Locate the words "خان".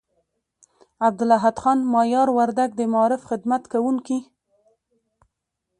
1.63-1.79